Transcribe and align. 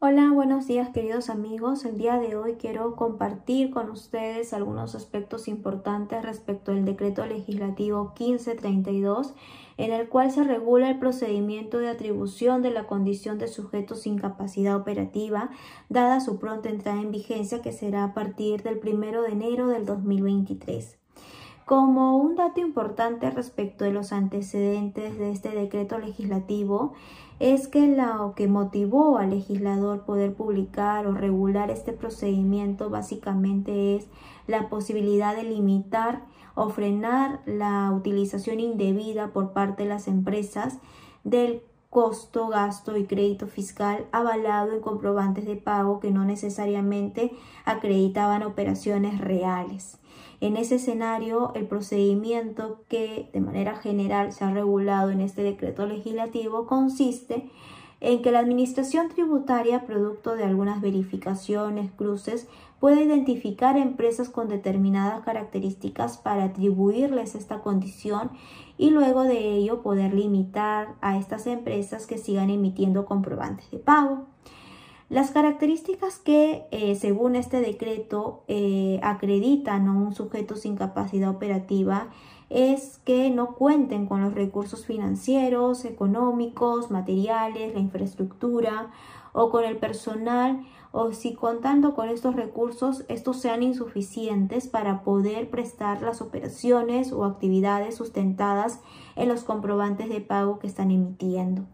Hola, 0.00 0.30
buenos 0.32 0.68
días 0.68 0.90
queridos 0.90 1.28
amigos. 1.28 1.84
El 1.84 1.98
día 1.98 2.20
de 2.20 2.36
hoy 2.36 2.54
quiero 2.54 2.94
compartir 2.94 3.72
con 3.72 3.90
ustedes 3.90 4.52
algunos 4.52 4.94
aspectos 4.94 5.48
importantes 5.48 6.22
respecto 6.22 6.70
al 6.70 6.84
decreto 6.84 7.26
legislativo 7.26 8.14
1532 8.16 9.34
en 9.76 9.90
el 9.90 10.08
cual 10.08 10.30
se 10.30 10.44
regula 10.44 10.88
el 10.88 11.00
procedimiento 11.00 11.78
de 11.78 11.88
atribución 11.88 12.62
de 12.62 12.70
la 12.70 12.86
condición 12.86 13.38
de 13.38 13.48
sujeto 13.48 13.96
sin 13.96 14.18
capacidad 14.18 14.76
operativa, 14.76 15.50
dada 15.88 16.20
su 16.20 16.38
pronta 16.38 16.68
entrada 16.68 17.00
en 17.00 17.10
vigencia 17.10 17.60
que 17.60 17.72
será 17.72 18.04
a 18.04 18.14
partir 18.14 18.62
del 18.62 18.78
1 18.80 19.22
de 19.22 19.32
enero 19.32 19.66
del 19.66 19.84
2023. 19.84 20.96
Como 21.68 22.16
un 22.16 22.34
dato 22.34 22.60
importante 22.60 23.30
respecto 23.30 23.84
de 23.84 23.92
los 23.92 24.12
antecedentes 24.12 25.18
de 25.18 25.32
este 25.32 25.50
decreto 25.50 25.98
legislativo, 25.98 26.94
es 27.40 27.68
que 27.68 27.86
lo 27.86 28.34
que 28.34 28.48
motivó 28.48 29.18
al 29.18 29.30
legislador 29.30 30.04
poder 30.04 30.34
publicar 30.34 31.06
o 31.06 31.12
regular 31.12 31.70
este 31.70 31.92
procedimiento 31.92 32.90
básicamente 32.90 33.96
es 33.96 34.08
la 34.46 34.68
posibilidad 34.68 35.36
de 35.36 35.44
limitar 35.44 36.24
o 36.54 36.70
frenar 36.70 37.40
la 37.46 37.92
utilización 37.92 38.58
indebida 38.58 39.28
por 39.28 39.52
parte 39.52 39.84
de 39.84 39.88
las 39.88 40.08
empresas 40.08 40.78
del 41.22 41.62
costo, 41.90 42.48
gasto 42.48 42.96
y 42.96 43.04
crédito 43.04 43.46
fiscal 43.46 44.06
avalado 44.12 44.72
en 44.72 44.80
comprobantes 44.80 45.46
de 45.46 45.56
pago 45.56 46.00
que 46.00 46.10
no 46.10 46.24
necesariamente 46.24 47.32
acreditaban 47.64 48.42
operaciones 48.42 49.20
reales. 49.20 49.98
En 50.40 50.56
ese 50.56 50.76
escenario, 50.76 51.52
el 51.54 51.66
procedimiento 51.66 52.82
que 52.88 53.28
de 53.32 53.40
manera 53.40 53.76
general 53.76 54.32
se 54.32 54.44
ha 54.44 54.52
regulado 54.52 55.10
en 55.10 55.20
este 55.20 55.42
decreto 55.42 55.86
legislativo 55.86 56.66
consiste 56.66 57.50
en 58.00 58.22
que 58.22 58.30
la 58.30 58.38
Administración 58.38 59.08
Tributaria, 59.08 59.84
producto 59.84 60.36
de 60.36 60.44
algunas 60.44 60.80
verificaciones, 60.80 61.90
cruces, 61.90 62.46
puede 62.78 63.02
identificar 63.02 63.76
empresas 63.76 64.28
con 64.28 64.48
determinadas 64.48 65.24
características 65.24 66.16
para 66.16 66.44
atribuirles 66.44 67.34
esta 67.34 67.60
condición 67.60 68.30
y 68.76 68.90
luego 68.90 69.24
de 69.24 69.54
ello 69.54 69.82
poder 69.82 70.14
limitar 70.14 70.94
a 71.00 71.18
estas 71.18 71.48
empresas 71.48 72.06
que 72.06 72.18
sigan 72.18 72.50
emitiendo 72.50 73.04
comprobantes 73.04 73.68
de 73.72 73.78
pago. 73.78 74.26
Las 75.08 75.30
características 75.30 76.18
que, 76.18 76.66
eh, 76.70 76.94
según 76.94 77.34
este 77.34 77.62
decreto, 77.62 78.44
eh, 78.46 79.00
acreditan 79.02 79.88
a 79.88 79.92
un 79.92 80.14
sujeto 80.14 80.54
sin 80.54 80.76
capacidad 80.76 81.30
operativa 81.30 82.08
es 82.50 82.98
que 83.06 83.30
no 83.30 83.54
cuenten 83.54 84.06
con 84.06 84.20
los 84.22 84.34
recursos 84.34 84.84
financieros, 84.84 85.86
económicos, 85.86 86.90
materiales, 86.90 87.72
la 87.72 87.80
infraestructura 87.80 88.90
o 89.32 89.50
con 89.50 89.64
el 89.64 89.78
personal 89.78 90.66
o 90.92 91.12
si 91.12 91.34
contando 91.34 91.94
con 91.94 92.10
estos 92.10 92.36
recursos 92.36 93.06
estos 93.08 93.40
sean 93.40 93.62
insuficientes 93.62 94.68
para 94.68 95.04
poder 95.04 95.48
prestar 95.48 96.02
las 96.02 96.20
operaciones 96.20 97.12
o 97.12 97.24
actividades 97.24 97.94
sustentadas 97.94 98.80
en 99.16 99.28
los 99.28 99.42
comprobantes 99.44 100.10
de 100.10 100.20
pago 100.20 100.58
que 100.58 100.66
están 100.66 100.90
emitiendo. 100.90 101.66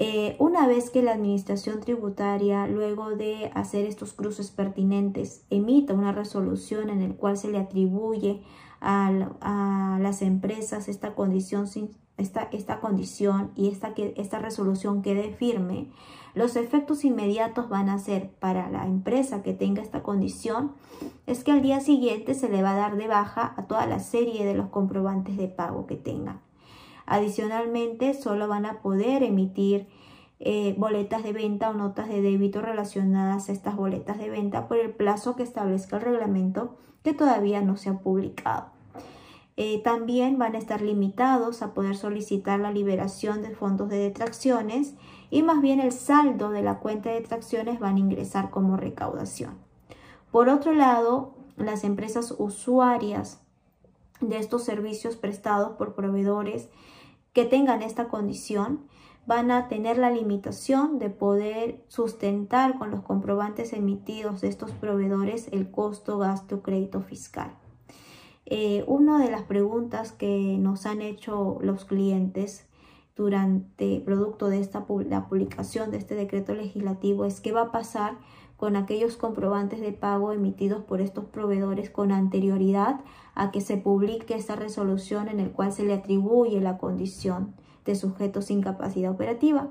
Eh, 0.00 0.36
una 0.38 0.68
vez 0.68 0.90
que 0.90 1.02
la 1.02 1.10
Administración 1.10 1.80
Tributaria, 1.80 2.68
luego 2.68 3.16
de 3.16 3.50
hacer 3.54 3.84
estos 3.84 4.12
cruces 4.12 4.52
pertinentes, 4.52 5.44
emita 5.50 5.92
una 5.92 6.12
resolución 6.12 6.88
en 6.88 7.02
el 7.02 7.16
cual 7.16 7.36
se 7.36 7.50
le 7.50 7.58
atribuye 7.58 8.40
a, 8.80 9.98
las 10.00 10.22
empresas 10.22 10.88
esta 10.88 11.16
condición, 11.16 11.66
esta, 12.16 12.80
condición 12.80 13.50
y 13.56 13.70
esta, 13.70 13.92
esta 13.96 14.38
resolución 14.38 15.02
quede 15.02 15.32
firme, 15.32 15.90
los 16.32 16.54
efectos 16.54 17.04
inmediatos 17.04 17.68
van 17.68 17.88
a 17.88 17.98
ser 17.98 18.30
para 18.30 18.70
la 18.70 18.86
empresa 18.86 19.42
que 19.42 19.52
tenga 19.52 19.82
esta 19.82 20.04
condición, 20.04 20.74
es 21.26 21.42
que 21.42 21.50
al 21.50 21.60
día 21.60 21.80
siguiente 21.80 22.34
se 22.34 22.48
le 22.48 22.62
va 22.62 22.70
a 22.70 22.76
dar 22.76 22.96
de 22.96 23.08
baja 23.08 23.52
a 23.56 23.66
toda 23.66 23.84
la 23.86 23.98
serie 23.98 24.46
de 24.46 24.54
los 24.54 24.68
comprobantes 24.68 25.36
de 25.36 25.48
pago 25.48 25.88
que 25.88 25.96
tenga. 25.96 26.40
Adicionalmente, 27.10 28.12
solo 28.12 28.48
van 28.48 28.66
a 28.66 28.82
poder 28.82 29.22
emitir 29.22 29.88
eh, 30.40 30.74
boletas 30.76 31.22
de 31.22 31.32
venta 31.32 31.70
o 31.70 31.72
notas 31.72 32.06
de 32.06 32.20
débito 32.20 32.60
relacionadas 32.60 33.48
a 33.48 33.52
estas 33.52 33.76
boletas 33.76 34.18
de 34.18 34.28
venta 34.28 34.68
por 34.68 34.76
el 34.76 34.90
plazo 34.90 35.34
que 35.34 35.42
establezca 35.42 35.96
el 35.96 36.02
reglamento 36.02 36.76
que 37.02 37.14
todavía 37.14 37.62
no 37.62 37.78
se 37.78 37.88
ha 37.88 37.98
publicado. 38.00 38.66
Eh, 39.56 39.80
también 39.82 40.38
van 40.38 40.54
a 40.54 40.58
estar 40.58 40.82
limitados 40.82 41.62
a 41.62 41.72
poder 41.72 41.96
solicitar 41.96 42.60
la 42.60 42.72
liberación 42.72 43.40
de 43.40 43.56
fondos 43.56 43.88
de 43.88 43.96
detracciones 43.96 44.94
y 45.30 45.42
más 45.42 45.62
bien 45.62 45.80
el 45.80 45.92
saldo 45.92 46.50
de 46.50 46.62
la 46.62 46.78
cuenta 46.78 47.08
de 47.08 47.20
detracciones 47.20 47.80
van 47.80 47.96
a 47.96 48.00
ingresar 48.00 48.50
como 48.50 48.76
recaudación. 48.76 49.54
Por 50.30 50.50
otro 50.50 50.74
lado, 50.74 51.34
las 51.56 51.84
empresas 51.84 52.34
usuarias 52.36 53.40
de 54.20 54.36
estos 54.36 54.62
servicios 54.62 55.16
prestados 55.16 55.70
por 55.78 55.94
proveedores 55.94 56.68
que 57.32 57.44
tengan 57.44 57.82
esta 57.82 58.08
condición 58.08 58.86
van 59.26 59.50
a 59.50 59.68
tener 59.68 59.98
la 59.98 60.10
limitación 60.10 60.98
de 60.98 61.10
poder 61.10 61.84
sustentar 61.88 62.78
con 62.78 62.90
los 62.90 63.02
comprobantes 63.02 63.74
emitidos 63.74 64.40
de 64.40 64.48
estos 64.48 64.70
proveedores 64.70 65.48
el 65.52 65.70
costo, 65.70 66.16
gasto, 66.16 66.62
crédito 66.62 67.02
fiscal. 67.02 67.52
Eh, 68.46 68.84
una 68.86 69.22
de 69.22 69.30
las 69.30 69.42
preguntas 69.42 70.12
que 70.12 70.56
nos 70.58 70.86
han 70.86 71.02
hecho 71.02 71.58
los 71.60 71.84
clientes 71.84 72.66
durante 73.14 74.00
producto 74.00 74.48
de 74.48 74.60
esta 74.60 74.86
la 75.06 75.28
publicación 75.28 75.90
de 75.90 75.98
este 75.98 76.14
decreto 76.14 76.54
legislativo 76.54 77.26
es 77.26 77.42
qué 77.42 77.52
va 77.52 77.62
a 77.62 77.72
pasar 77.72 78.16
con 78.58 78.74
aquellos 78.74 79.16
comprobantes 79.16 79.80
de 79.80 79.92
pago 79.92 80.32
emitidos 80.32 80.82
por 80.82 81.00
estos 81.00 81.24
proveedores 81.24 81.90
con 81.90 82.10
anterioridad 82.10 83.00
a 83.34 83.52
que 83.52 83.60
se 83.60 83.76
publique 83.76 84.34
esta 84.34 84.56
resolución 84.56 85.28
en 85.28 85.38
el 85.38 85.52
cual 85.52 85.72
se 85.72 85.84
le 85.84 85.94
atribuye 85.94 86.60
la 86.60 86.76
condición 86.76 87.54
de 87.84 87.94
sujetos 87.94 88.46
sin 88.46 88.60
capacidad 88.60 89.12
operativa. 89.12 89.68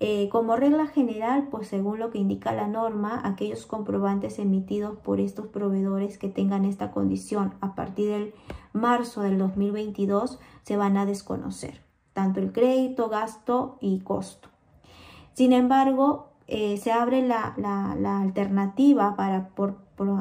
Eh, 0.00 0.28
como 0.32 0.56
regla 0.56 0.88
general, 0.88 1.48
pues 1.50 1.68
según 1.68 2.00
lo 2.00 2.10
que 2.10 2.18
indica 2.18 2.52
la 2.52 2.66
norma, 2.66 3.20
aquellos 3.22 3.64
comprobantes 3.64 4.40
emitidos 4.40 4.98
por 4.98 5.20
estos 5.20 5.46
proveedores 5.46 6.18
que 6.18 6.28
tengan 6.28 6.64
esta 6.64 6.90
condición 6.90 7.54
a 7.60 7.76
partir 7.76 8.10
del 8.10 8.34
marzo 8.72 9.20
del 9.20 9.38
2022 9.38 10.40
se 10.64 10.76
van 10.76 10.96
a 10.96 11.06
desconocer, 11.06 11.82
tanto 12.12 12.40
el 12.40 12.50
crédito, 12.50 13.08
gasto 13.08 13.78
y 13.80 14.00
costo. 14.00 14.48
Sin 15.34 15.52
embargo, 15.52 16.29
eh, 16.52 16.78
se 16.78 16.90
abre 16.90 17.22
la, 17.22 17.54
alternativa 18.20 19.14
para, 19.14 19.50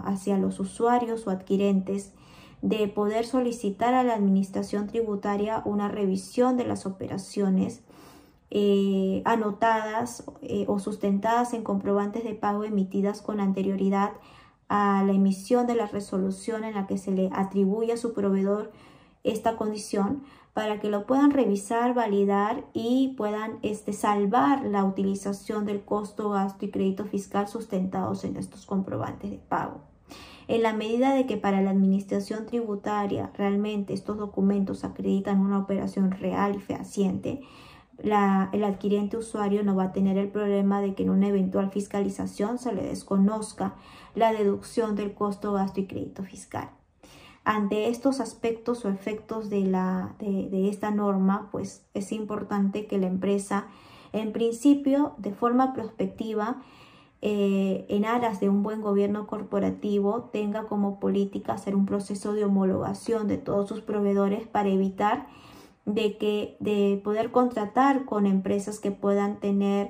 hacia 0.05 0.37
los 0.37 0.59
usuarios 0.59 1.25
o 1.25 1.31
adquirentes 1.31 2.13
de 2.61 2.87
poder 2.87 3.25
solicitar 3.25 3.95
a 3.95 4.03
la 4.03 4.13
Administración 4.13 4.85
Tributaria 4.85 5.63
una 5.65 5.87
revisión 5.87 6.55
de 6.55 6.65
las 6.65 6.85
operaciones 6.85 7.81
eh, 8.51 9.23
anotadas 9.25 10.23
eh, 10.43 10.65
o 10.67 10.77
sustentadas 10.77 11.53
en 11.53 11.63
comprobantes 11.63 12.23
de 12.23 12.35
pago 12.35 12.63
emitidas 12.63 13.23
con 13.23 13.39
anterioridad 13.39 14.11
a 14.67 15.03
la 15.03 15.13
emisión 15.13 15.65
de 15.65 15.73
la 15.73 15.87
resolución 15.87 16.63
en 16.63 16.75
la 16.75 16.85
que 16.85 16.99
se 16.99 17.11
le 17.11 17.31
atribuye 17.33 17.93
a 17.93 17.97
su 17.97 18.13
proveedor 18.13 18.71
esta 19.23 19.57
condición 19.57 20.21
para 20.59 20.81
que 20.81 20.89
lo 20.89 21.05
puedan 21.05 21.31
revisar, 21.31 21.93
validar 21.93 22.65
y 22.73 23.13
puedan 23.15 23.59
este, 23.61 23.93
salvar 23.93 24.65
la 24.65 24.83
utilización 24.83 25.65
del 25.65 25.85
costo, 25.85 26.31
gasto 26.31 26.65
y 26.65 26.69
crédito 26.69 27.05
fiscal 27.05 27.47
sustentados 27.47 28.25
en 28.25 28.35
estos 28.35 28.65
comprobantes 28.65 29.31
de 29.31 29.37
pago. 29.37 29.79
En 30.49 30.61
la 30.61 30.73
medida 30.73 31.13
de 31.13 31.25
que 31.25 31.37
para 31.37 31.61
la 31.61 31.69
administración 31.69 32.45
tributaria 32.45 33.31
realmente 33.37 33.93
estos 33.93 34.17
documentos 34.17 34.83
acreditan 34.83 35.39
una 35.39 35.59
operación 35.59 36.11
real 36.11 36.57
y 36.57 36.59
fehaciente, 36.59 37.39
el 37.97 38.63
adquiriente 38.65 39.15
usuario 39.15 39.63
no 39.63 39.77
va 39.77 39.83
a 39.83 39.93
tener 39.93 40.17
el 40.17 40.27
problema 40.27 40.81
de 40.81 40.93
que 40.93 41.03
en 41.03 41.11
una 41.11 41.29
eventual 41.29 41.71
fiscalización 41.71 42.57
se 42.57 42.73
le 42.73 42.83
desconozca 42.83 43.75
la 44.13 44.33
deducción 44.33 44.97
del 44.97 45.13
costo, 45.13 45.53
gasto 45.53 45.79
y 45.79 45.87
crédito 45.87 46.21
fiscal. 46.23 46.69
Ante 47.49 47.89
estos 47.89 48.19
aspectos 48.19 48.85
o 48.85 48.89
efectos 48.89 49.49
de, 49.49 49.61
la, 49.61 50.13
de, 50.19 50.69
esta 50.69 50.91
norma, 50.91 51.49
pues 51.51 51.83
es 51.95 52.11
importante 52.11 52.85
que 52.85 52.99
la 52.99 53.07
empresa, 53.07 53.65
en 54.13 54.33
principio, 54.33 55.15
de 55.17 55.31
forma 55.31 55.73
prospectiva, 55.73 56.61
eh, 57.23 57.87
en 57.89 58.05
aras 58.05 58.39
de 58.39 58.49
un 58.49 58.61
buen 58.61 58.81
gobierno 58.81 59.25
corporativo, 59.25 60.29
tenga 60.31 60.67
como 60.67 60.99
política 60.99 61.53
hacer 61.53 61.75
un 61.75 61.87
proceso 61.87 62.33
de 62.33 62.45
homologación 62.45 63.27
de 63.27 63.39
todos 63.39 63.67
sus 63.67 63.81
proveedores 63.81 64.45
para 64.45 64.69
evitar 64.69 65.25
de 65.85 66.19
que 66.19 66.55
de 66.59 67.01
poder 67.03 67.31
contratar 67.31 68.05
con 68.05 68.27
empresas 68.27 68.79
que 68.79 68.91
puedan 68.91 69.39
tener 69.39 69.89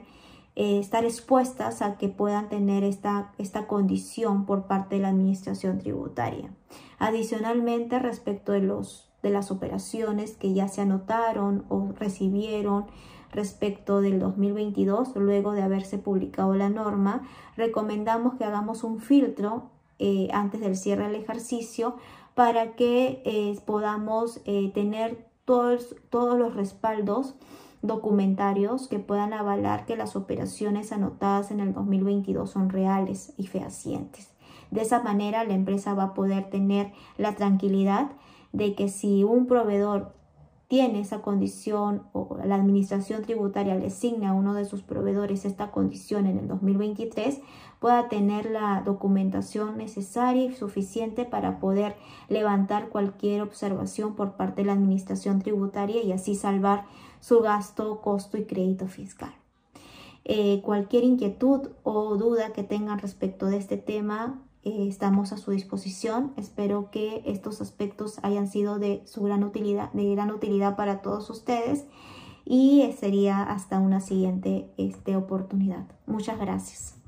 eh, 0.55 0.79
estar 0.79 1.05
expuestas 1.05 1.81
a 1.81 1.97
que 1.97 2.09
puedan 2.09 2.49
tener 2.49 2.83
esta, 2.83 3.31
esta 3.37 3.67
condición 3.67 4.45
por 4.45 4.67
parte 4.67 4.95
de 4.95 5.01
la 5.01 5.09
administración 5.09 5.79
tributaria. 5.79 6.51
Adicionalmente, 6.97 7.99
respecto 7.99 8.51
de, 8.51 8.61
los, 8.61 9.09
de 9.21 9.29
las 9.29 9.51
operaciones 9.51 10.35
que 10.35 10.53
ya 10.53 10.67
se 10.67 10.81
anotaron 10.81 11.65
o 11.69 11.93
recibieron 11.97 12.87
respecto 13.31 14.01
del 14.01 14.19
2022, 14.19 15.15
luego 15.15 15.53
de 15.53 15.61
haberse 15.61 15.97
publicado 15.97 16.55
la 16.55 16.69
norma, 16.69 17.21
recomendamos 17.55 18.35
que 18.35 18.43
hagamos 18.43 18.83
un 18.83 18.99
filtro 18.99 19.69
eh, 19.99 20.29
antes 20.33 20.61
del 20.61 20.75
cierre 20.75 21.05
del 21.05 21.15
ejercicio 21.15 21.95
para 22.33 22.73
que 22.75 23.21
eh, 23.25 23.59
podamos 23.65 24.41
tener 24.73 25.27
todos, 25.45 25.95
todos 26.09 26.37
los 26.39 26.55
respaldos 26.55 27.35
documentarios 27.81 28.87
que 28.87 28.99
puedan 28.99 29.33
avalar 29.33 29.85
que 29.85 29.95
las 29.95 30.15
operaciones 30.15 30.91
anotadas 30.91 31.51
en 31.51 31.59
el 31.59 31.73
2022 31.73 32.49
son 32.49 32.69
reales 32.69 33.33
y 33.37 33.47
fehacientes. 33.47 34.29
De 34.71 34.81
esa 34.81 35.01
manera 35.01 35.43
la 35.43 35.53
empresa 35.53 35.93
va 35.93 36.03
a 36.03 36.13
poder 36.13 36.49
tener 36.49 36.91
la 37.17 37.35
tranquilidad 37.35 38.11
de 38.51 38.75
que 38.75 38.89
si 38.89 39.23
un 39.23 39.47
proveedor 39.47 40.13
tiene 40.69 40.99
esa 40.99 41.23
condición 41.23 42.03
o 42.13 42.37
la 42.45 42.53
administración 42.53 43.23
tributaria 43.23 43.73
le 43.73 43.87
asigna 43.87 44.29
a 44.29 44.33
uno 44.33 44.53
de 44.53 44.65
sus 44.65 44.83
proveedores 44.83 45.43
esta 45.43 45.71
condición 45.71 46.27
en 46.27 46.37
el 46.37 46.47
2023, 46.47 47.41
pueda 47.79 48.07
tener 48.07 48.51
la 48.51 48.83
documentación 48.85 49.79
necesaria 49.79 50.45
y 50.45 50.53
suficiente 50.53 51.25
para 51.25 51.59
poder 51.59 51.95
levantar 52.27 52.89
cualquier 52.89 53.41
observación 53.41 54.13
por 54.13 54.33
parte 54.33 54.61
de 54.61 54.67
la 54.67 54.73
administración 54.73 55.39
tributaria 55.39 56.03
y 56.03 56.11
así 56.11 56.35
salvar 56.35 56.85
su 57.19 57.39
gasto, 57.41 58.01
costo 58.01 58.37
y 58.37 58.45
crédito 58.45 58.87
fiscal. 58.87 59.33
Eh, 60.25 60.61
cualquier 60.61 61.03
inquietud 61.03 61.69
o 61.83 62.15
duda 62.15 62.53
que 62.53 62.63
tengan 62.63 62.99
respecto 62.99 63.47
de 63.47 63.57
este 63.57 63.77
tema, 63.77 64.41
eh, 64.63 64.87
estamos 64.87 65.31
a 65.31 65.37
su 65.37 65.51
disposición. 65.51 66.33
Espero 66.37 66.91
que 66.91 67.23
estos 67.25 67.61
aspectos 67.61 68.19
hayan 68.23 68.47
sido 68.47 68.77
de 68.77 69.01
su 69.05 69.23
gran 69.23 69.43
utilidad, 69.43 69.91
de 69.93 70.11
gran 70.11 70.31
utilidad 70.31 70.75
para 70.75 71.01
todos 71.01 71.29
ustedes 71.29 71.85
y 72.45 72.93
sería 72.99 73.43
hasta 73.43 73.79
una 73.79 74.01
siguiente 74.01 74.69
este, 74.77 75.15
oportunidad. 75.15 75.85
Muchas 76.07 76.39
gracias. 76.39 76.98